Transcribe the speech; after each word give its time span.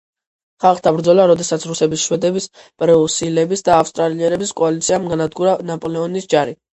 ხალხთა 0.63 0.91
ბრძოლა, 0.93 1.25
როდესაც 1.31 1.65
რუსების, 1.71 2.05
შვედების, 2.07 2.47
პრუსიელების 2.83 3.63
და 3.67 3.75
ავსტრიელების 3.81 4.55
კოალიციამ 4.63 5.07
გაანადგურა 5.13 5.55
ნაპოლეონის 5.69 6.29
ჯარი. 6.35 6.57